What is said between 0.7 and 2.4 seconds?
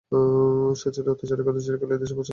শাশুড়ীর অত্যাচারের কথা চিরকাল এদেশে প্রচলিত।